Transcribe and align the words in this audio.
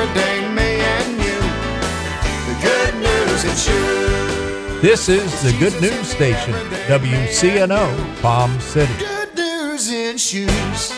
every 0.00 0.14
day, 0.14 0.48
me 0.54 0.80
and 0.80 1.12
you. 1.18 1.40
The 2.48 2.56
good 2.62 2.94
news 2.94 3.44
and 3.44 3.58
shoes. 3.58 4.82
This 4.82 5.08
is 5.08 5.42
the 5.42 5.52
Good 5.58 5.78
News 5.82 6.08
Station, 6.08 6.54
WCNO, 6.88 8.22
Palm 8.22 8.58
City. 8.60 8.92
Good 8.98 9.34
news 9.36 9.90
in 9.90 10.16
shoes. 10.16 10.94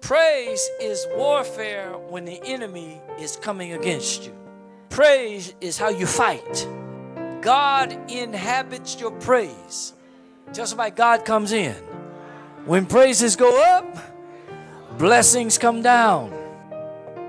Praise 0.00 0.70
is 0.80 1.06
warfare 1.14 1.92
when 2.08 2.24
the 2.24 2.40
enemy 2.44 3.00
is 3.18 3.36
coming 3.36 3.72
against 3.72 4.26
you. 4.26 4.34
Praise 4.90 5.54
is 5.60 5.78
how 5.78 5.88
you 5.88 6.06
fight. 6.06 6.66
God 7.40 7.96
inhabits 8.10 9.00
your 9.00 9.12
praise. 9.12 9.94
Just 10.52 10.76
like 10.76 10.96
God 10.96 11.24
comes 11.24 11.52
in. 11.52 11.87
When 12.64 12.86
praises 12.86 13.34
go 13.36 13.62
up, 13.76 13.96
blessings 14.98 15.58
come 15.58 15.82
down. 15.82 16.32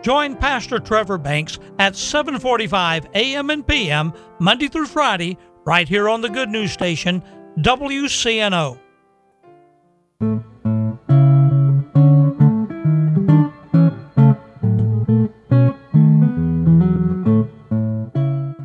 Join 0.01 0.35
Pastor 0.35 0.79
Trevor 0.79 1.17
Banks 1.17 1.59
at 1.77 1.93
7:45 1.93 3.07
a.m. 3.13 3.49
and 3.49 3.65
p.m. 3.65 4.13
Monday 4.39 4.67
through 4.67 4.85
Friday 4.85 5.37
right 5.65 5.87
here 5.87 6.09
on 6.09 6.21
the 6.21 6.29
Good 6.29 6.49
News 6.49 6.71
Station, 6.71 7.21
WCNO. 7.59 8.79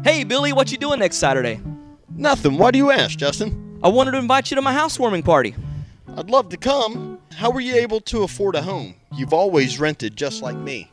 Hey, 0.05 0.25
Billy, 0.25 0.53
what 0.53 0.71
you 0.71 0.79
doing 0.79 1.01
next 1.01 1.17
Saturday? 1.17 1.61
Nothing. 2.17 2.57
Why 2.59 2.71
do 2.71 2.79
you 2.79 2.91
ask, 2.91 3.19
Justin? 3.19 3.81
I 3.83 3.89
wanted 3.89 4.13
to 4.13 4.19
invite 4.19 4.51
you 4.51 4.55
to 4.55 4.63
my 4.63 4.73
housewarming 4.73 5.25
party. 5.25 5.55
I'd 6.17 6.31
love 6.31 6.49
to 6.51 6.57
come. 6.57 7.19
How 7.33 7.51
were 7.51 7.61
you 7.61 7.75
able 7.75 8.01
to 8.03 8.23
afford 8.23 8.55
a 8.55 8.63
home? 8.63 8.95
You've 9.13 9.33
always 9.33 9.81
rented 9.81 10.17
just 10.17 10.43
like 10.43 10.57
me. 10.57 10.89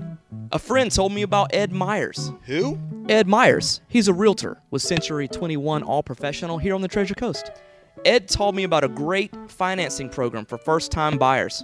A 0.51 0.57
friend 0.57 0.91
told 0.91 1.13
me 1.13 1.21
about 1.21 1.53
Ed 1.53 1.71
Myers. 1.71 2.31
Who? 2.45 2.79
Ed 3.07 3.27
Myers. 3.27 3.81
He's 3.87 4.07
a 4.07 4.13
realtor 4.13 4.59
with 4.71 4.81
Century 4.81 5.27
21 5.27 5.83
All 5.83 6.01
Professional 6.01 6.57
here 6.57 6.73
on 6.73 6.81
the 6.81 6.87
Treasure 6.87 7.13
Coast. 7.13 7.51
Ed 8.03 8.27
told 8.27 8.55
me 8.55 8.63
about 8.63 8.83
a 8.83 8.87
great 8.87 9.31
financing 9.47 10.09
program 10.09 10.43
for 10.43 10.57
first 10.57 10.91
time 10.91 11.19
buyers. 11.19 11.63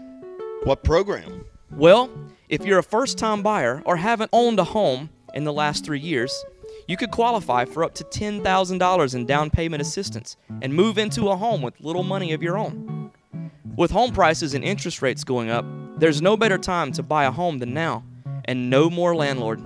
What 0.63 0.83
program? 0.83 1.43
Well, 1.71 2.11
if 2.49 2.63
you're 2.63 2.79
a 2.79 2.83
first 2.83 3.17
time 3.17 3.41
buyer 3.41 3.81
or 3.85 3.97
haven't 3.97 4.29
owned 4.33 4.59
a 4.59 4.63
home 4.65 5.09
in 5.33 5.45
the 5.45 5.53
last 5.53 5.83
three 5.83 5.99
years, 5.99 6.45
you 6.87 6.95
could 6.95 7.09
qualify 7.09 7.65
for 7.65 7.83
up 7.83 7.95
to 7.95 8.03
$10,000 8.03 9.15
in 9.15 9.25
down 9.25 9.49
payment 9.49 9.81
assistance 9.81 10.37
and 10.61 10.73
move 10.73 10.99
into 10.99 11.29
a 11.29 11.35
home 11.35 11.63
with 11.63 11.73
little 11.81 12.03
money 12.03 12.33
of 12.33 12.43
your 12.43 12.57
own. 12.57 13.11
With 13.77 13.91
home 13.91 14.11
prices 14.11 14.53
and 14.55 14.63
interest 14.63 15.03
rates 15.03 15.23
going 15.23 15.51
up, 15.51 15.63
there's 15.99 16.19
no 16.19 16.35
better 16.35 16.57
time 16.57 16.91
to 16.93 17.03
buy 17.03 17.25
a 17.25 17.31
home 17.31 17.59
than 17.59 17.75
now, 17.75 18.03
and 18.45 18.71
no 18.71 18.89
more 18.89 19.15
landlord. 19.15 19.61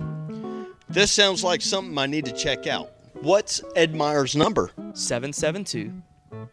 This 0.86 1.10
sounds 1.10 1.42
like 1.42 1.62
something 1.62 1.96
I 1.96 2.04
need 2.04 2.26
to 2.26 2.32
check 2.32 2.66
out. 2.66 2.90
What's 3.22 3.62
Ed 3.74 3.94
Meyer's 3.94 4.36
number? 4.36 4.70
772 4.92 5.90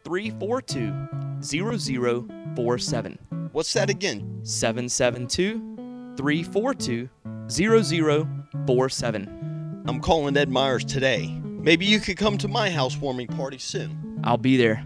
342 0.05 1.41
0047. 1.41 3.19
What's 3.51 3.73
that 3.73 3.89
again? 3.89 4.39
772 4.43 6.15
342 6.15 7.09
0047. 7.49 9.83
I'm 9.85 9.99
calling 9.99 10.37
Ed 10.37 10.49
Myers 10.49 10.85
today. 10.85 11.27
Maybe 11.43 11.85
you 11.85 11.99
could 11.99 12.15
come 12.15 12.37
to 12.37 12.47
my 12.47 12.69
housewarming 12.69 13.27
party 13.27 13.57
soon. 13.57 14.21
I'll 14.23 14.37
be 14.37 14.55
there. 14.55 14.85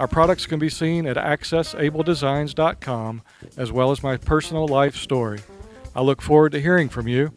Our 0.00 0.08
products 0.08 0.46
can 0.46 0.58
be 0.58 0.70
seen 0.70 1.06
at 1.06 1.18
accessabledesigns.com 1.18 3.22
as 3.58 3.70
well 3.70 3.90
as 3.90 4.02
my 4.02 4.16
personal 4.16 4.66
life 4.66 4.96
story. 4.96 5.40
I 5.94 6.00
look 6.00 6.22
forward 6.22 6.52
to 6.52 6.60
hearing 6.60 6.88
from 6.88 7.06
you. 7.06 7.34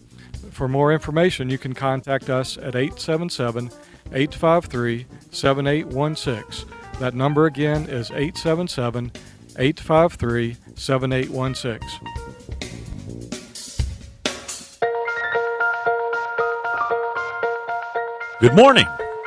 For 0.50 0.70
more 0.70 0.94
information, 0.94 1.50
you 1.50 1.58
can 1.58 1.74
contact 1.74 2.30
us 2.30 2.58
at 2.58 2.78
877 2.78 3.70
853 4.14 5.08
7816. 5.30 6.70
That 7.00 7.14
number 7.14 7.48
again 7.48 7.90
is 7.90 8.12
877 8.12 9.12
853 9.60 10.56
7816. 10.76 11.82
Good 18.40 18.56
morning. 18.56 18.86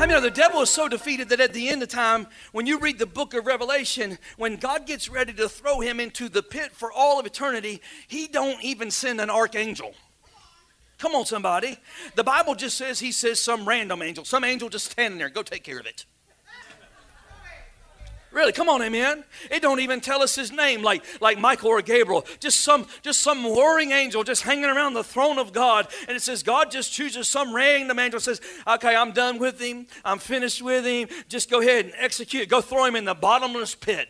I 0.00 0.06
mean, 0.06 0.22
the 0.22 0.30
devil 0.30 0.62
is 0.62 0.70
so 0.70 0.88
defeated 0.88 1.28
that 1.28 1.40
at 1.40 1.52
the 1.52 1.68
end 1.68 1.82
of 1.82 1.90
time, 1.90 2.26
when 2.52 2.66
you 2.66 2.78
read 2.78 2.98
the 2.98 3.04
book 3.04 3.34
of 3.34 3.44
Revelation, 3.44 4.16
when 4.38 4.56
God 4.56 4.86
gets 4.86 5.10
ready 5.10 5.34
to 5.34 5.46
throw 5.46 5.80
him 5.80 6.00
into 6.00 6.30
the 6.30 6.42
pit 6.42 6.72
for 6.72 6.90
all 6.90 7.20
of 7.20 7.26
eternity, 7.26 7.82
he 8.08 8.26
don't 8.26 8.64
even 8.64 8.90
send 8.90 9.20
an 9.20 9.28
archangel. 9.28 9.92
Come 10.96 11.14
on, 11.14 11.26
somebody. 11.26 11.76
The 12.14 12.24
Bible 12.24 12.54
just 12.54 12.78
says 12.78 12.98
he 12.98 13.12
says 13.12 13.42
some 13.42 13.68
random 13.68 14.00
angel, 14.00 14.24
some 14.24 14.42
angel 14.42 14.70
just 14.70 14.90
standing 14.90 15.18
there, 15.18 15.28
go 15.28 15.42
take 15.42 15.64
care 15.64 15.78
of 15.78 15.84
it. 15.84 16.06
Really, 18.32 18.52
come 18.52 18.68
on, 18.68 18.80
amen. 18.80 19.24
It 19.50 19.60
don't 19.60 19.80
even 19.80 20.00
tell 20.00 20.22
us 20.22 20.36
his 20.36 20.52
name, 20.52 20.82
like 20.82 21.04
like 21.20 21.38
Michael 21.38 21.70
or 21.70 21.82
Gabriel. 21.82 22.24
Just 22.38 22.60
some 22.60 22.86
just 23.02 23.20
some 23.20 23.42
warring 23.42 23.90
angel 23.90 24.22
just 24.22 24.42
hanging 24.42 24.66
around 24.66 24.94
the 24.94 25.02
throne 25.02 25.38
of 25.38 25.52
God, 25.52 25.88
and 26.06 26.16
it 26.16 26.20
says 26.20 26.44
God 26.44 26.70
just 26.70 26.92
chooses 26.92 27.28
some 27.28 27.52
random 27.52 27.98
angel. 27.98 28.20
Says, 28.20 28.40
"Okay, 28.68 28.94
I'm 28.94 29.10
done 29.10 29.38
with 29.38 29.60
him. 29.60 29.88
I'm 30.04 30.18
finished 30.18 30.62
with 30.62 30.84
him. 30.84 31.08
Just 31.28 31.50
go 31.50 31.60
ahead 31.60 31.86
and 31.86 31.94
execute. 31.96 32.48
Go 32.48 32.60
throw 32.60 32.84
him 32.84 32.94
in 32.94 33.04
the 33.04 33.14
bottomless 33.14 33.74
pit." 33.74 34.08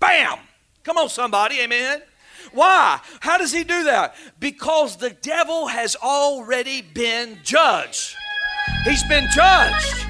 Bam! 0.00 0.38
Come 0.82 0.98
on, 0.98 1.08
somebody, 1.08 1.60
amen. 1.60 2.02
Why? 2.52 3.00
How 3.20 3.38
does 3.38 3.52
he 3.52 3.62
do 3.62 3.84
that? 3.84 4.16
Because 4.40 4.96
the 4.96 5.10
devil 5.10 5.68
has 5.68 5.96
already 5.96 6.82
been 6.82 7.38
judged. 7.44 8.16
He's 8.84 9.04
been 9.04 9.28
judged. 9.32 10.06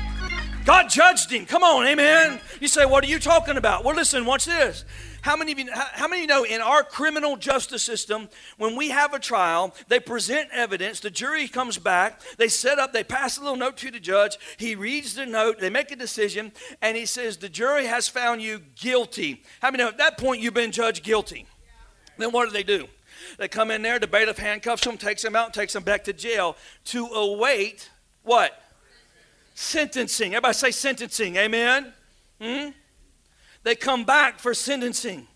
God 0.68 0.90
judged 0.90 1.30
him. 1.32 1.46
Come 1.46 1.62
on, 1.62 1.86
amen. 1.86 2.38
You 2.60 2.68
say, 2.68 2.84
what 2.84 3.02
are 3.02 3.06
you 3.06 3.18
talking 3.18 3.56
about? 3.56 3.84
Well, 3.84 3.96
listen, 3.96 4.26
watch 4.26 4.44
this. 4.44 4.84
How 5.22 5.34
many 5.34 5.52
of 5.52 5.58
you 5.58 5.70
how 5.72 6.06
many 6.08 6.24
of 6.24 6.28
you 6.28 6.34
know 6.34 6.44
in 6.44 6.60
our 6.60 6.82
criminal 6.82 7.38
justice 7.38 7.82
system, 7.82 8.28
when 8.58 8.76
we 8.76 8.90
have 8.90 9.14
a 9.14 9.18
trial, 9.18 9.74
they 9.88 9.98
present 9.98 10.50
evidence, 10.52 11.00
the 11.00 11.08
jury 11.08 11.48
comes 11.48 11.78
back, 11.78 12.20
they 12.36 12.48
set 12.48 12.78
up, 12.78 12.92
they 12.92 13.02
pass 13.02 13.38
a 13.38 13.40
little 13.40 13.56
note 13.56 13.78
to 13.78 13.90
the 13.90 13.98
judge, 13.98 14.36
he 14.58 14.74
reads 14.74 15.14
the 15.14 15.24
note, 15.24 15.58
they 15.58 15.70
make 15.70 15.90
a 15.90 15.96
decision, 15.96 16.52
and 16.82 16.98
he 16.98 17.06
says, 17.06 17.38
The 17.38 17.48
jury 17.48 17.86
has 17.86 18.06
found 18.06 18.42
you 18.42 18.60
guilty. 18.76 19.42
How 19.62 19.70
many 19.70 19.82
know 19.82 19.88
at 19.88 19.96
that 19.96 20.18
point 20.18 20.42
you've 20.42 20.52
been 20.52 20.70
judged 20.70 21.02
guilty? 21.02 21.46
Then 22.18 22.30
what 22.30 22.44
do 22.44 22.52
they 22.52 22.62
do? 22.62 22.88
They 23.38 23.48
come 23.48 23.70
in 23.70 23.80
there, 23.80 23.98
the 23.98 24.06
bailiff 24.06 24.36
handcuffs 24.36 24.84
them, 24.84 24.98
takes 24.98 25.22
them 25.22 25.34
out, 25.34 25.54
takes 25.54 25.72
them 25.72 25.82
back 25.82 26.04
to 26.04 26.12
jail 26.12 26.58
to 26.84 27.06
await 27.06 27.88
what? 28.22 28.52
Sentencing. 29.60 30.34
Everybody 30.34 30.54
say 30.54 30.70
sentencing. 30.70 31.34
Amen? 31.34 31.92
Hmm? 32.40 32.68
They 33.64 33.74
come 33.74 34.04
back 34.04 34.38
for 34.38 34.54
sentencing. 34.54 35.26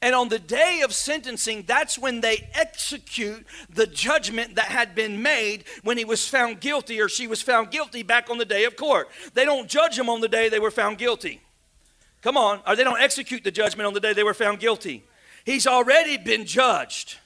And 0.00 0.14
on 0.14 0.30
the 0.30 0.38
day 0.38 0.80
of 0.82 0.94
sentencing, 0.94 1.64
that's 1.66 1.98
when 1.98 2.22
they 2.22 2.48
execute 2.54 3.46
the 3.68 3.86
judgment 3.86 4.54
that 4.54 4.68
had 4.68 4.94
been 4.94 5.20
made 5.20 5.64
when 5.84 5.98
he 5.98 6.06
was 6.06 6.26
found 6.26 6.60
guilty 6.60 7.02
or 7.02 7.10
she 7.10 7.26
was 7.26 7.42
found 7.42 7.70
guilty 7.70 8.02
back 8.02 8.30
on 8.30 8.38
the 8.38 8.46
day 8.46 8.64
of 8.64 8.76
court. 8.76 9.10
They 9.34 9.44
don't 9.44 9.68
judge 9.68 9.98
them 9.98 10.08
on 10.08 10.22
the 10.22 10.28
day 10.28 10.48
they 10.48 10.58
were 10.58 10.70
found 10.70 10.96
guilty. 10.96 11.42
Come 12.22 12.38
on, 12.38 12.60
or 12.66 12.76
they 12.76 12.82
don't 12.82 13.00
execute 13.00 13.44
the 13.44 13.50
judgment 13.50 13.86
on 13.86 13.92
the 13.92 14.00
day 14.00 14.14
they 14.14 14.24
were 14.24 14.32
found 14.32 14.58
guilty. 14.58 15.04
He's 15.44 15.66
already 15.66 16.16
been 16.16 16.46
judged. 16.46 17.18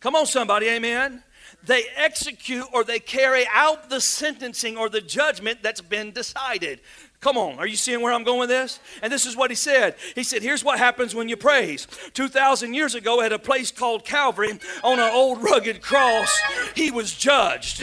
Come 0.00 0.14
on, 0.14 0.26
somebody, 0.26 0.68
amen. 0.68 1.22
They 1.64 1.84
execute 1.96 2.64
or 2.72 2.84
they 2.84 3.00
carry 3.00 3.44
out 3.52 3.90
the 3.90 4.00
sentencing 4.00 4.76
or 4.76 4.88
the 4.88 5.00
judgment 5.00 5.62
that's 5.62 5.80
been 5.80 6.12
decided. 6.12 6.80
Come 7.20 7.36
on, 7.36 7.58
are 7.58 7.66
you 7.66 7.74
seeing 7.74 8.00
where 8.00 8.12
I'm 8.12 8.22
going 8.22 8.38
with 8.38 8.48
this? 8.48 8.78
And 9.02 9.12
this 9.12 9.26
is 9.26 9.36
what 9.36 9.50
he 9.50 9.56
said. 9.56 9.96
He 10.14 10.22
said, 10.22 10.40
Here's 10.40 10.62
what 10.62 10.78
happens 10.78 11.16
when 11.16 11.28
you 11.28 11.36
praise. 11.36 11.88
2,000 12.14 12.74
years 12.74 12.94
ago, 12.94 13.20
at 13.20 13.32
a 13.32 13.40
place 13.40 13.72
called 13.72 14.04
Calvary, 14.04 14.52
on 14.84 15.00
an 15.00 15.10
old 15.12 15.42
rugged 15.42 15.82
cross, 15.82 16.40
he 16.76 16.92
was 16.92 17.12
judged. 17.12 17.82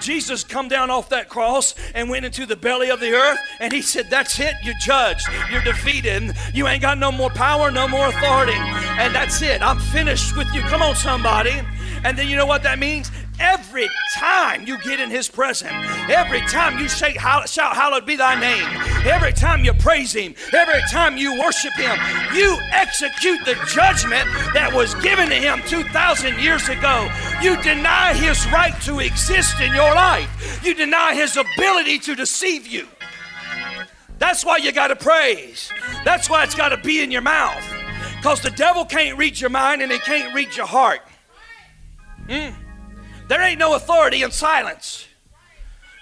Jesus 0.00 0.42
come 0.42 0.68
down 0.68 0.88
off 0.88 1.10
that 1.10 1.28
cross 1.28 1.74
and 1.94 2.08
went 2.08 2.24
into 2.24 2.46
the 2.46 2.56
belly 2.56 2.90
of 2.90 2.98
the 2.98 3.12
earth, 3.12 3.38
and 3.60 3.74
he 3.74 3.82
said, 3.82 4.08
That's 4.08 4.40
it, 4.40 4.54
you're 4.62 4.74
judged. 4.80 5.26
You're 5.50 5.62
defeated. 5.62 6.32
You 6.54 6.66
ain't 6.66 6.80
got 6.80 6.96
no 6.96 7.12
more 7.12 7.30
power, 7.30 7.70
no 7.70 7.86
more 7.86 8.08
authority. 8.08 8.56
And 8.56 9.14
that's 9.14 9.42
it. 9.42 9.60
I'm 9.60 9.78
finished 9.78 10.34
with 10.34 10.48
you. 10.54 10.62
Come 10.62 10.80
on, 10.80 10.96
somebody. 10.96 11.60
And 12.04 12.18
then 12.18 12.28
you 12.28 12.36
know 12.36 12.46
what 12.46 12.62
that 12.64 12.78
means? 12.78 13.10
Every 13.38 13.88
time 14.14 14.66
you 14.66 14.78
get 14.82 15.00
in 15.00 15.10
His 15.10 15.28
presence, 15.28 15.72
every 16.08 16.40
time 16.42 16.78
you 16.78 16.88
say, 16.88 17.14
shout, 17.14 17.76
Hallowed 17.76 18.06
be 18.06 18.16
thy 18.16 18.38
name, 18.38 18.66
every 19.06 19.32
time 19.32 19.64
you 19.64 19.72
praise 19.72 20.12
Him, 20.12 20.34
every 20.52 20.80
time 20.90 21.16
you 21.16 21.38
worship 21.40 21.72
Him, 21.74 21.96
you 22.34 22.58
execute 22.70 23.44
the 23.44 23.54
judgment 23.68 24.28
that 24.54 24.72
was 24.72 24.94
given 24.96 25.28
to 25.28 25.34
Him 25.34 25.62
2,000 25.66 26.38
years 26.40 26.68
ago. 26.68 27.08
You 27.40 27.60
deny 27.62 28.14
His 28.14 28.46
right 28.52 28.78
to 28.82 29.00
exist 29.00 29.60
in 29.60 29.72
your 29.72 29.94
life, 29.94 30.60
you 30.64 30.74
deny 30.74 31.14
His 31.14 31.36
ability 31.36 31.98
to 32.00 32.14
deceive 32.14 32.66
you. 32.66 32.86
That's 34.18 34.44
why 34.44 34.58
you 34.58 34.70
got 34.70 34.88
to 34.88 34.96
praise. 34.96 35.72
That's 36.04 36.30
why 36.30 36.44
it's 36.44 36.54
got 36.54 36.68
to 36.68 36.76
be 36.76 37.02
in 37.02 37.10
your 37.10 37.22
mouth. 37.22 37.64
Because 38.18 38.40
the 38.40 38.50
devil 38.50 38.84
can't 38.84 39.18
read 39.18 39.40
your 39.40 39.50
mind 39.50 39.82
and 39.82 39.90
he 39.90 39.98
can't 39.98 40.32
read 40.32 40.54
your 40.54 40.66
heart. 40.66 41.00
Mm. 42.28 42.54
There 43.28 43.42
ain't 43.42 43.58
no 43.58 43.74
authority 43.74 44.22
in 44.22 44.30
silence. 44.30 45.06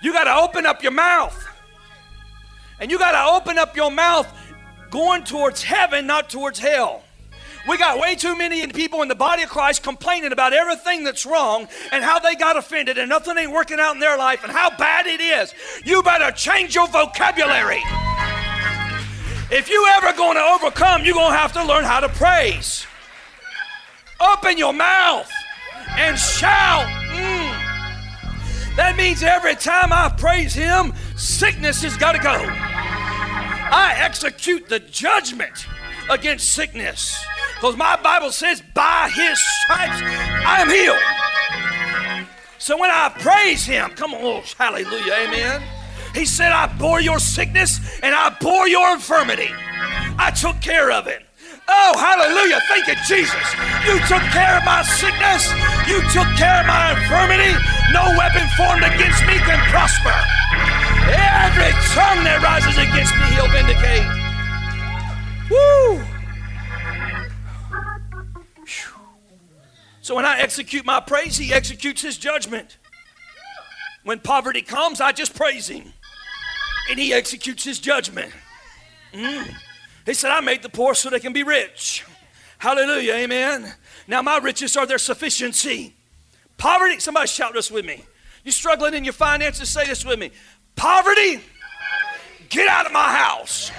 You 0.02 0.12
got 0.12 0.25
to 0.25 0.34
open 0.34 0.67
up 0.67 0.82
your 0.82 0.93
mouth. 0.93 1.46
And 2.81 2.90
you 2.90 2.99
got 2.99 3.12
to 3.12 3.32
open 3.37 3.58
up 3.58 3.76
your 3.76 3.90
mouth 3.90 4.26
going 4.90 5.25
towards 5.25 5.62
heaven, 5.62 6.06
not 6.06 6.31
towards 6.31 6.58
hell. 6.58 7.02
We 7.69 7.76
got 7.76 8.00
way 8.00 8.14
too 8.14 8.37
many 8.37 8.67
people 8.69 9.02
in 9.02 9.08
the 9.08 9.14
body 9.14 9.43
of 9.43 9.50
Christ 9.50 9.82
complaining 9.82 10.32
about 10.32 10.55
everything 10.55 11.05
that's 11.05 11.26
wrong 11.26 11.69
and 11.93 12.02
how 12.02 12.19
they 12.19 12.34
got 12.34 12.56
offended 12.56 12.96
and 12.96 13.08
nothing 13.08 13.37
ain't 13.37 13.52
working 13.52 13.78
out 13.78 13.94
in 13.94 14.00
their 14.00 14.16
life 14.16 14.43
and 14.43 14.50
how 14.50 14.75
bad 14.76 15.06
it 15.06 15.20
is. 15.20 15.55
You 15.84 16.02
better 16.02 16.32
change 16.32 16.75
your 16.75 16.88
vocabulary. 16.88 17.82
If 19.52 19.69
you 19.69 19.87
ever 19.90 20.16
going 20.16 20.37
to 20.37 20.43
overcome, 20.43 21.05
you're 21.05 21.14
going 21.14 21.32
to 21.32 21.38
have 21.38 21.52
to 21.52 21.64
learn 21.64 21.84
how 21.84 22.00
to 22.00 22.08
praise. 22.08 22.87
Open 24.20 24.56
your 24.56 24.73
mouth 24.73 25.31
and 25.98 26.19
shout. 26.19 26.87
Mm. 27.10 28.76
That 28.76 28.94
means 28.96 29.22
every 29.22 29.56
time 29.56 29.92
I 29.92 30.08
praise 30.16 30.54
Him, 30.54 30.92
sickness 31.16 31.82
has 31.82 31.96
got 31.96 32.12
to 32.12 32.19
go. 32.19 32.32
I 32.32 33.94
execute 33.98 34.69
the 34.69 34.81
judgment 34.81 35.66
against 36.10 36.52
sickness 36.52 37.22
because 37.54 37.76
my 37.76 37.96
Bible 37.96 38.32
says, 38.32 38.62
by 38.75 39.10
His 39.14 39.38
stripes 39.62 40.00
I 40.02 40.60
am 40.60 40.70
healed. 40.70 40.98
So 42.58 42.78
when 42.78 42.90
I 42.90 43.08
praise 43.08 43.64
Him, 43.64 43.90
come 43.90 44.14
on, 44.14 44.42
hallelujah, 44.56 45.14
amen. 45.28 45.62
He 46.14 46.25
said, 46.25 46.52
I 46.52 46.66
bore 46.78 47.00
your 47.00 47.19
sickness 47.19 48.00
and 48.02 48.14
I 48.14 48.31
bore 48.40 48.66
your 48.66 48.92
infirmity. 48.92 49.50
I 50.19 50.32
took 50.34 50.60
care 50.60 50.90
of 50.90 51.06
it. 51.06 51.22
Oh, 51.72 51.94
hallelujah. 51.96 52.61
Thank 52.67 52.88
you, 52.88 52.96
Jesus. 53.06 53.46
You 53.87 53.99
took 54.11 54.22
care 54.34 54.58
of 54.58 54.64
my 54.64 54.82
sickness. 54.82 55.46
You 55.87 56.02
took 56.11 56.26
care 56.34 56.61
of 56.61 56.67
my 56.67 56.99
infirmity. 56.99 57.55
No 57.94 58.02
weapon 58.19 58.43
formed 58.58 58.82
against 58.82 59.22
me 59.22 59.38
can 59.38 59.62
prosper. 59.70 60.14
Every 61.14 61.70
tongue 61.94 62.26
that 62.26 62.43
rises 62.43 62.75
against 62.75 63.14
me, 63.14 63.26
he'll 63.38 63.49
vindicate. 63.55 64.06
Woo! 65.50 66.02
So 70.02 70.16
when 70.16 70.25
I 70.25 70.40
execute 70.40 70.84
my 70.84 70.99
praise, 70.99 71.37
he 71.37 71.52
executes 71.52 72.02
his 72.02 72.19
judgment. 72.19 72.78
When 74.02 74.19
poverty 74.19 74.62
comes, 74.62 75.00
I 75.00 75.12
just 75.12 75.34
praise 75.37 75.69
him. 75.69 75.93
And 76.90 76.99
he 76.99 77.12
executes 77.12 77.62
his 77.62 77.78
judgment. 77.78 78.32
Mm. 79.12 79.55
He 80.06 80.14
said, 80.14 80.31
I 80.31 80.41
made 80.41 80.62
the 80.62 80.69
poor 80.69 80.94
so 80.94 81.11
they 81.11 81.20
can 81.20 81.32
be 81.32 81.43
rich. 81.43 82.05
Hallelujah, 82.58 83.14
amen. 83.14 83.73
Now 84.06 84.23
my 84.23 84.38
riches 84.38 84.76
are 84.76 84.87
their 84.87 84.99
sufficiency. 84.99 85.94
Poverty, 86.56 87.00
somebody 87.00 87.26
shout 87.26 87.55
this 87.55 87.70
with 87.70 87.85
me. 87.87 88.05
You 88.44 88.52
struggling 88.52 88.94
in 88.94 89.05
your 89.05 89.12
finances, 89.12 89.69
say 89.69 89.87
this 89.87 90.05
with 90.05 90.19
me. 90.19 90.31
Poverty, 90.76 91.41
get 92.49 92.69
out 92.69 92.87
of 92.87 92.93
my 92.93 93.17
house. 93.17 93.70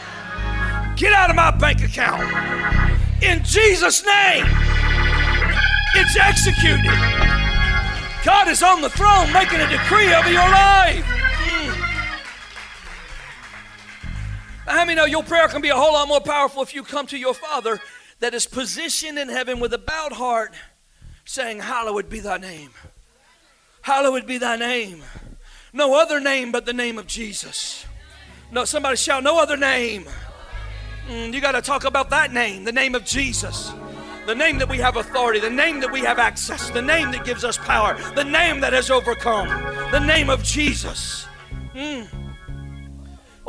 Get 0.96 1.14
out 1.14 1.30
of 1.30 1.36
my 1.36 1.52
bank 1.52 1.84
account. 1.84 2.22
In 3.24 3.44
Jesus' 3.44 4.06
name, 4.06 4.46
it's 5.96 6.18
executed. 6.18 6.92
God 8.24 8.48
is 8.48 8.62
on 8.62 8.82
the 8.82 8.90
throne 8.90 9.32
making 9.34 9.60
a 9.60 9.70
decree 9.70 10.14
over 10.14 10.32
your 10.32 10.48
life. 10.50 11.06
How 14.72 14.86
many 14.86 14.96
know 14.96 15.04
your 15.04 15.24
prayer 15.24 15.50
can 15.50 15.62
be 15.62 15.68
a 15.68 15.75
whole 15.75 15.92
lot 15.92 16.08
more 16.08 16.22
powerful 16.22 16.63
if 16.63 16.74
you 16.74 16.84
come 16.84 17.06
to 17.08 17.18
your 17.18 17.34
Father 17.34 17.82
that 18.22 18.34
is 18.34 18.48
positioned 18.48 19.20
in 19.20 19.28
heaven 19.28 19.60
with 19.60 19.74
a 19.74 19.78
bowed 19.78 20.13
heart, 20.13 20.54
saying, 21.25 21.60
Hallowed 21.60 22.08
be 22.10 22.22
thy 22.22 22.38
name. 22.38 22.70
Hallowed 23.82 24.25
be 24.25 24.38
thy 24.38 24.56
name. 24.56 25.04
No 25.74 26.00
other 26.00 26.22
name 26.22 26.54
but 26.54 26.66
the 26.66 26.72
name 26.72 26.98
of 26.98 27.06
Jesus. 27.06 27.86
No, 28.50 28.63
somebody 28.63 28.96
shout, 28.96 29.24
No 29.24 29.42
other 29.42 29.58
name. 29.58 30.06
Mm, 31.10 31.34
you 31.34 31.42
got 31.42 31.51
to 31.51 31.62
talk 31.62 31.84
about 31.84 32.10
that 32.12 32.32
name, 32.32 32.63
the 32.63 32.72
name 32.72 32.96
of 32.96 33.04
Jesus. 33.04 33.74
The 34.25 34.36
name 34.36 34.58
that 34.60 34.70
we 34.70 34.78
have 34.78 34.96
authority, 34.96 35.42
the 35.42 35.50
name 35.50 35.82
that 35.82 35.92
we 35.92 36.00
have 36.01 36.18
access, 36.18 36.70
the 36.70 36.82
name 36.82 37.12
that 37.12 37.25
gives 37.25 37.44
us 37.44 37.58
power, 37.58 38.00
the 38.16 38.24
name 38.24 38.62
that 38.62 38.72
has 38.72 38.90
overcome, 38.90 39.50
the 39.92 40.00
name 40.00 40.30
of 40.30 40.44
Jesus. 40.44 41.28
Mm. 41.75 42.21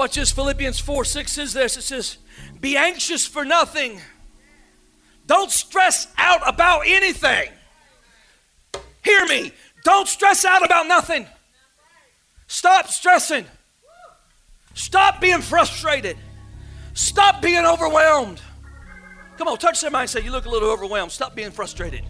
Watch 0.03 0.17
this 0.17 0.33
Philippians 0.33 0.81
4 0.81 1.05
6 1.05 1.31
says 1.31 1.53
this 1.53 1.77
it 1.77 1.83
says, 1.83 2.19
Be 2.61 2.77
anxious 2.77 3.25
for 3.25 3.45
nothing. 3.45 4.01
Don't 5.29 5.49
stress 5.49 6.09
out 6.19 6.41
about 6.45 6.83
anything. 6.87 7.53
Hear 9.05 9.25
me. 9.27 9.53
Don't 9.85 10.09
stress 10.09 10.45
out 10.45 10.65
about 10.65 10.89
nothing. 10.89 11.25
Stop 12.49 12.89
stressing. 12.89 13.45
Stop 14.75 15.21
being 15.21 15.41
frustrated. 15.41 16.17
Stop 16.95 17.41
being 17.41 17.65
overwhelmed. 17.65 18.41
Come 19.39 19.47
on, 19.47 19.57
touch 19.57 19.79
somebody 19.79 20.01
and 20.01 20.11
say, 20.11 20.25
You 20.25 20.33
look 20.33 20.47
a 20.47 20.51
little 20.51 20.71
overwhelmed. 20.71 21.13
Stop 21.13 21.37
being 21.37 21.53
frustrated. 21.53 22.03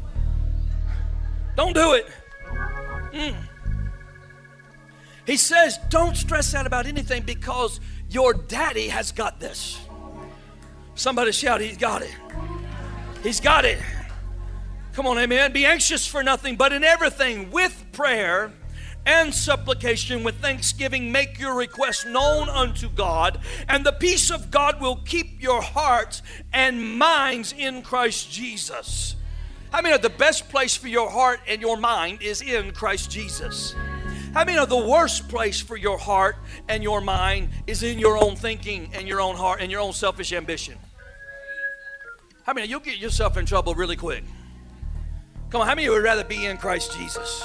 Don't 1.56 1.74
do 1.74 1.92
it. 1.92 2.08
Mm. 3.12 3.36
He 5.26 5.36
says, 5.36 5.78
Don't 5.88 6.16
stress 6.16 6.54
out 6.54 6.66
about 6.66 6.86
anything 6.86 7.22
because 7.22 7.80
your 8.08 8.34
daddy 8.34 8.88
has 8.88 9.12
got 9.12 9.40
this. 9.40 9.80
Somebody 10.94 11.32
shout, 11.32 11.60
He's 11.60 11.76
got 11.76 12.02
it. 12.02 12.14
He's 13.22 13.40
got 13.40 13.64
it. 13.64 13.78
Come 14.92 15.06
on, 15.06 15.18
amen. 15.18 15.52
Be 15.52 15.64
anxious 15.64 16.06
for 16.06 16.22
nothing, 16.22 16.56
but 16.56 16.72
in 16.72 16.84
everything 16.84 17.50
with 17.50 17.86
prayer 17.92 18.52
and 19.06 19.34
supplication 19.34 20.22
with 20.22 20.36
thanksgiving 20.36 21.10
make 21.10 21.38
your 21.38 21.54
requests 21.54 22.04
known 22.04 22.48
unto 22.48 22.88
God, 22.88 23.40
and 23.68 23.84
the 23.84 23.92
peace 23.92 24.30
of 24.30 24.50
God 24.50 24.80
will 24.80 24.96
keep 24.96 25.42
your 25.42 25.62
hearts 25.62 26.22
and 26.52 26.98
minds 26.98 27.54
in 27.56 27.82
Christ 27.82 28.30
Jesus. 28.30 29.16
I 29.72 29.80
mean, 29.80 29.98
the 30.02 30.10
best 30.10 30.50
place 30.50 30.76
for 30.76 30.88
your 30.88 31.10
heart 31.10 31.40
and 31.48 31.62
your 31.62 31.78
mind 31.78 32.20
is 32.20 32.42
in 32.42 32.72
Christ 32.72 33.10
Jesus. 33.10 33.74
How 34.34 34.46
many 34.46 34.56
know 34.56 34.64
the 34.64 34.76
worst 34.76 35.28
place 35.28 35.60
for 35.60 35.76
your 35.76 35.98
heart 35.98 36.36
and 36.66 36.82
your 36.82 37.02
mind 37.02 37.50
is 37.66 37.82
in 37.82 37.98
your 37.98 38.16
own 38.16 38.34
thinking 38.34 38.90
and 38.94 39.06
your 39.06 39.20
own 39.20 39.36
heart 39.36 39.60
and 39.60 39.70
your 39.70 39.80
own 39.80 39.92
selfish 39.92 40.32
ambition? 40.32 40.78
How 42.44 42.54
many 42.54 42.66
you'll 42.66 42.80
get 42.80 42.96
yourself 42.96 43.36
in 43.36 43.44
trouble 43.44 43.74
really 43.74 43.96
quick? 43.96 44.24
Come 45.50 45.60
on, 45.60 45.66
how 45.66 45.74
many 45.74 45.84
you 45.84 45.90
would 45.92 46.02
rather 46.02 46.24
be 46.24 46.46
in 46.46 46.56
Christ 46.56 46.96
Jesus? 46.96 47.44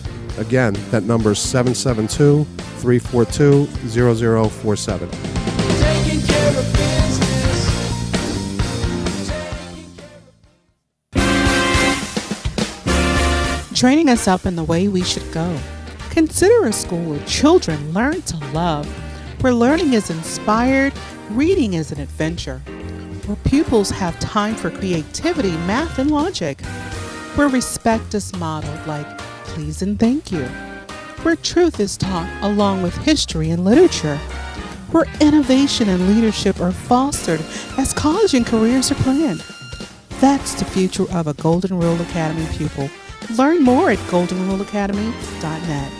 Again, 0.37 0.73
that 0.91 1.03
number 1.03 1.31
is 1.31 1.39
772 1.39 2.45
342 2.79 3.65
0047. 4.47 5.09
training 13.81 14.09
us 14.09 14.27
up 14.27 14.45
in 14.45 14.55
the 14.55 14.63
way 14.63 14.87
we 14.87 15.01
should 15.01 15.31
go. 15.31 15.57
Consider 16.11 16.67
a 16.67 16.71
school 16.71 17.03
where 17.03 17.25
children 17.25 17.93
learn 17.93 18.21
to 18.21 18.37
love, 18.53 18.87
where 19.41 19.55
learning 19.55 19.93
is 19.93 20.11
inspired, 20.11 20.93
reading 21.31 21.73
is 21.73 21.91
an 21.91 21.99
adventure, 21.99 22.59
where 23.25 23.37
pupils 23.37 23.89
have 23.89 24.19
time 24.19 24.53
for 24.53 24.69
creativity, 24.69 25.49
math, 25.65 25.97
and 25.97 26.11
logic, 26.11 26.61
where 27.33 27.47
respect 27.47 28.13
is 28.13 28.31
modeled 28.35 28.85
like 28.85 29.07
please 29.53 29.81
and 29.81 29.99
thank 29.99 30.31
you, 30.31 30.45
where 31.23 31.35
truth 31.35 31.79
is 31.79 31.97
taught 31.97 32.29
along 32.41 32.81
with 32.81 32.95
history 32.97 33.49
and 33.49 33.65
literature, 33.65 34.17
where 34.91 35.05
innovation 35.19 35.89
and 35.89 36.07
leadership 36.07 36.59
are 36.61 36.71
fostered 36.71 37.41
as 37.77 37.93
college 37.93 38.33
and 38.33 38.45
careers 38.45 38.91
are 38.91 38.95
planned. 38.95 39.43
That's 40.21 40.53
the 40.53 40.65
future 40.65 41.11
of 41.11 41.27
a 41.27 41.33
Golden 41.33 41.77
Rule 41.79 42.01
Academy 42.01 42.47
pupil. 42.55 42.89
Learn 43.37 43.63
more 43.63 43.91
at 43.91 43.99
goldenruleacademy.net. 44.09 45.91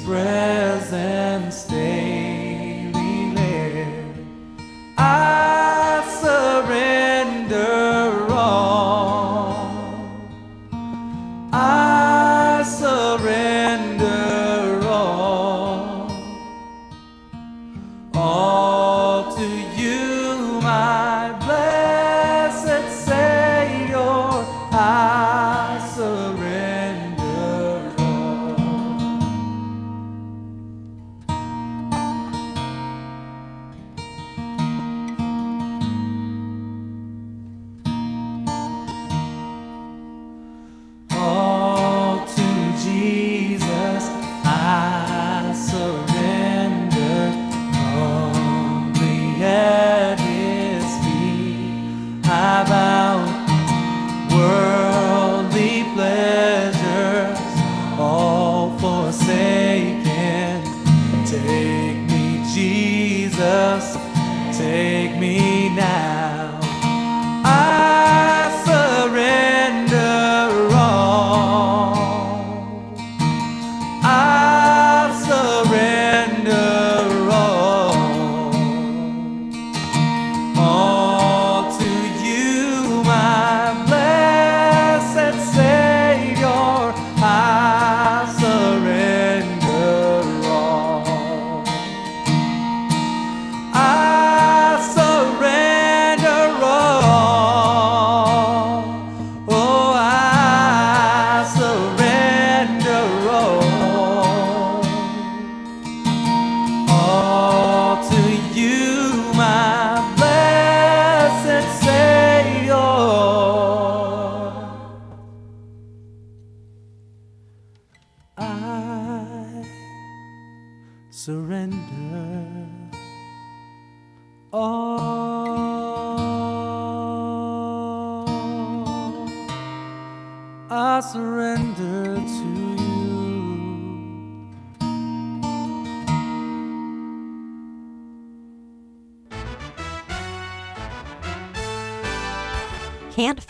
presence. 0.05 1.22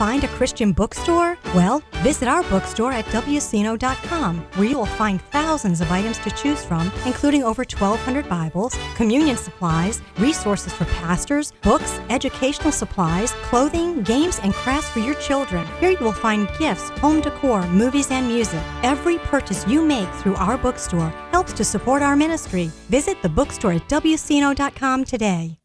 find 0.04 0.26
a 0.26 0.36
Christian 0.40 0.74
bookstore? 0.74 1.38
Well, 1.56 1.82
visit 2.08 2.28
our 2.28 2.44
bookstore 2.50 2.92
at 2.92 3.06
WCNO.com, 3.06 4.42
where 4.56 4.68
you 4.68 4.78
will 4.78 4.98
find 5.02 5.22
thousands 5.32 5.80
of 5.80 5.90
items 5.94 6.18
to 6.26 6.30
choose 6.32 6.62
from, 6.66 6.92
including 7.06 7.42
over 7.46 7.64
1,200 7.64 8.28
Bibles, 8.28 8.76
communion 8.98 9.38
supplies, 9.38 10.02
resources 10.18 10.74
for 10.74 10.84
pastors, 11.04 11.54
books, 11.62 12.02
educational 12.10 12.74
supplies, 12.74 13.32
clothing, 13.48 14.04
games, 14.04 14.42
and 14.44 14.54
crafts 14.54 14.90
for 14.90 15.00
your 15.00 15.16
children. 15.28 15.66
Here 15.80 15.92
you 15.92 16.04
will 16.04 16.20
find 16.28 16.50
gifts, 16.60 16.90
home 17.00 17.22
decor, 17.22 17.66
movies, 17.68 18.12
and 18.12 18.28
music. 18.28 18.62
Every 18.84 19.20
purchase 19.20 19.66
you 19.68 19.86
make 19.86 20.14
through 20.16 20.36
our 20.36 20.58
bookstore 20.58 21.12
helps 21.32 21.54
to 21.54 21.64
support 21.64 22.02
our 22.02 22.18
ministry. 22.18 22.66
Visit 22.90 23.22
the 23.22 23.30
bookstore 23.30 23.76
at 23.80 23.88
WCNO.com 23.88 25.06
today. 25.06 25.63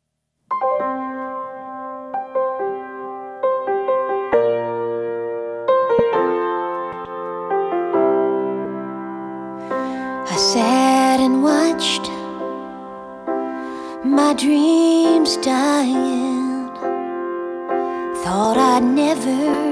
my 14.04 14.34
dreams 14.34 15.36
dying. 15.36 16.68
Thought 18.22 18.56
I'd 18.56 18.82
never. 18.82 19.67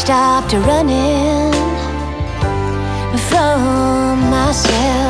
stopped 0.00 0.54
running 0.54 1.52
from 3.28 4.30
myself. 4.30 5.09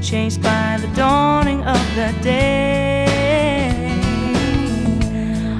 Chased 0.00 0.40
by 0.40 0.78
the 0.80 0.86
dawning 0.96 1.62
of 1.64 1.94
the 1.94 2.14
day. 2.22 3.04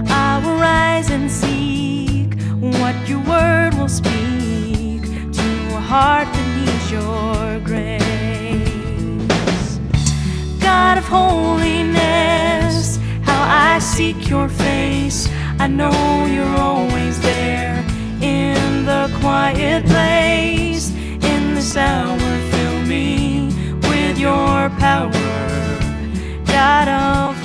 I 0.08 0.40
will 0.42 0.56
rise 0.58 1.10
and 1.10 1.30
seek 1.30 2.40
what 2.80 2.96
your 3.06 3.20
word 3.34 3.74
will 3.74 3.90
speak 3.90 5.02
to 5.40 5.48
a 5.76 5.80
heart 5.92 6.28
that 6.32 6.48
needs 6.56 6.90
your 6.90 7.60
grace. 7.60 8.00
God 10.62 10.96
of 10.96 11.04
holiness, 11.04 12.98
how 13.20 13.42
I 13.74 13.78
seek 13.80 14.30
your 14.30 14.48
face. 14.48 15.28
I 15.58 15.66
know 15.66 16.24
you're 16.24 16.56
always 16.56 17.20
there 17.20 17.84
in 18.22 18.86
the 18.86 19.14
quiet 19.20 19.84
place. 19.84 20.90
In 21.32 21.54
the 21.54 21.60
with 21.60 22.07
your 24.28 24.68
power, 24.78 25.10
God 26.44 26.88
of 26.88 27.37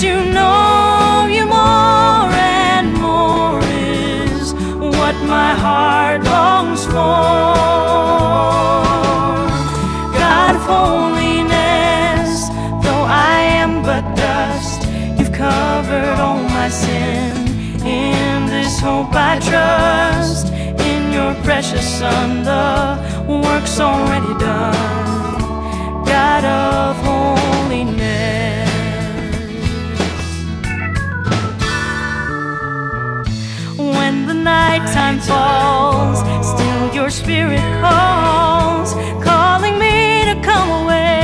To 0.00 0.12
know 0.30 1.26
you 1.26 1.46
more 1.46 2.30
and 2.30 2.92
more 3.00 3.60
is 3.62 4.52
what 4.52 5.16
my 5.24 5.54
heart 5.54 6.22
longs 6.22 6.84
for. 6.84 6.92
God 10.20 10.54
of 10.54 10.62
holiness, 10.68 12.48
though 12.84 13.06
I 13.08 13.40
am 13.62 13.82
but 13.82 14.04
dust, 14.14 14.86
you've 15.18 15.32
covered 15.32 16.20
all 16.20 16.42
my 16.42 16.68
sin. 16.68 17.34
In 17.86 18.46
this 18.48 18.78
hope 18.78 19.14
I 19.14 19.38
trust, 19.40 20.52
in 20.52 21.10
your 21.10 21.34
precious 21.42 21.88
Son, 21.98 22.42
the 22.44 22.98
work's 23.26 23.80
already 23.80 24.34
done. 24.38 25.40
God 26.04 26.44
of 26.44 26.96
holiness. 26.98 27.95
Nighttime 34.46 35.18
falls, 35.18 36.18
still 36.52 36.94
your 36.94 37.10
spirit 37.10 37.66
calls, 37.80 38.94
calling 39.20 39.76
me 39.76 40.24
to 40.30 40.40
come 40.40 40.70
away 40.82 41.16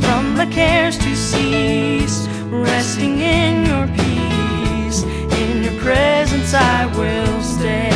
from 0.00 0.22
the 0.36 0.46
cares 0.50 0.96
to 0.96 1.14
cease, 1.14 2.26
resting 2.48 3.20
in 3.20 3.66
your 3.70 3.86
peace. 4.00 5.02
In 5.42 5.62
your 5.64 5.76
presence 5.86 6.54
I 6.54 6.86
will 6.98 7.42
stay. 7.42 7.90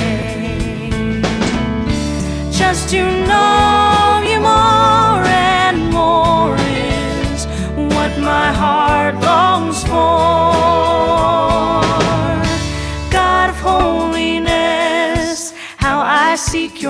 Just 2.52 2.90
to 2.90 3.00
know 3.28 3.33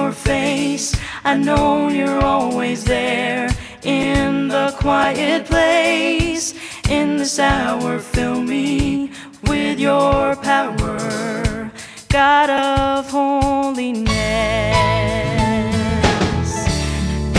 your 0.04 0.12
face. 0.12 0.94
I 1.24 1.34
know 1.34 1.88
you're 1.88 2.22
always 2.22 2.84
there 2.84 3.48
in 3.82 4.48
the 4.48 4.74
quiet 4.78 5.46
place. 5.46 6.52
In 6.90 7.16
this 7.16 7.38
hour, 7.38 7.98
fill 7.98 8.40
me 8.42 9.10
with 9.44 9.78
your 9.80 10.36
power, 10.36 11.70
God 12.10 12.50
of 12.50 13.10
holiness. 13.10 14.10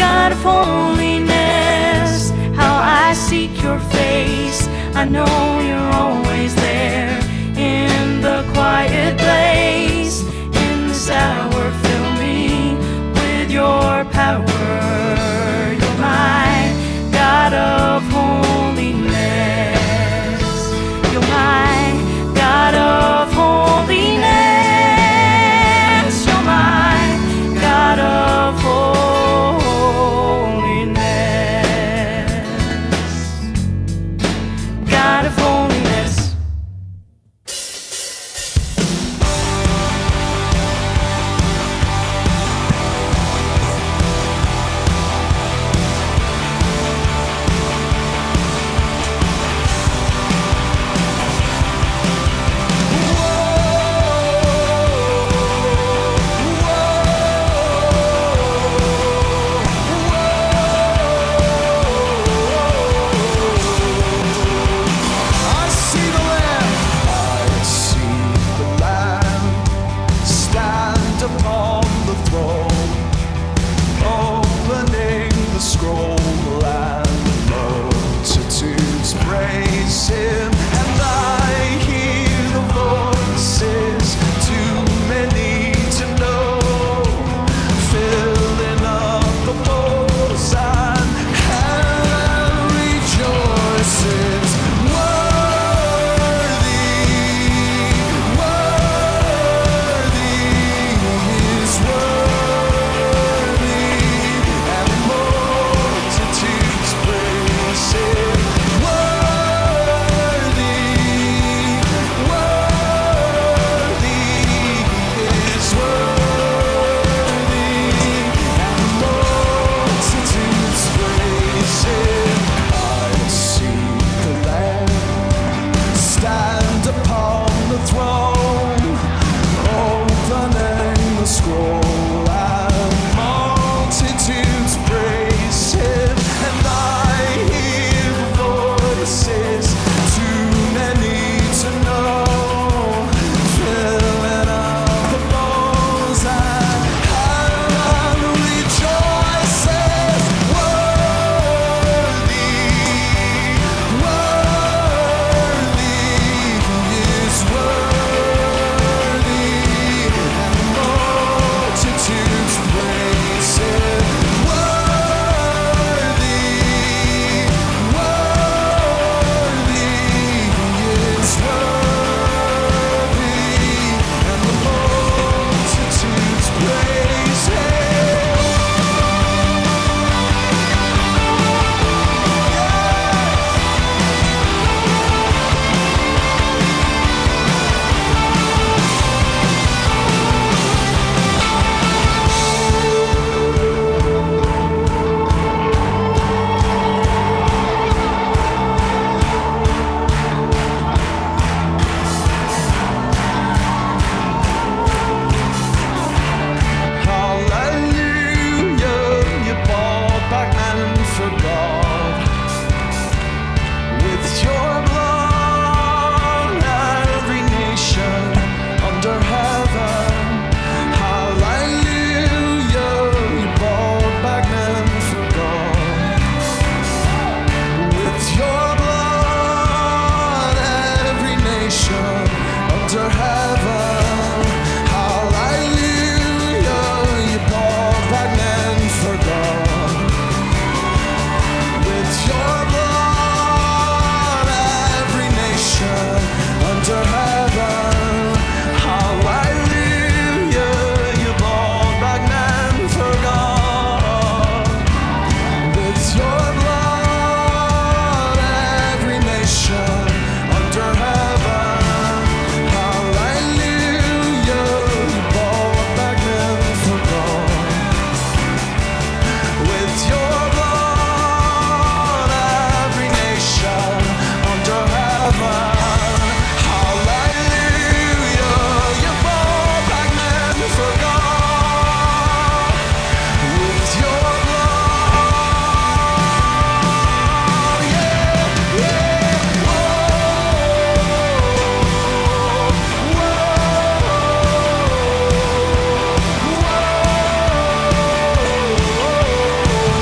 God 0.03 0.31
of 0.31 0.41
holiness, 0.51 2.31
how 2.61 2.75
I 3.03 3.13
seek 3.13 3.53
your 3.61 3.79
face. 3.97 4.67
I 5.01 5.05
know 5.05 5.35
you're 5.67 5.91
always 6.03 6.55
there 6.55 7.19
in 7.73 8.21
the 8.21 8.39
quiet 8.53 9.17
place. 9.19 9.94
your 13.65 14.04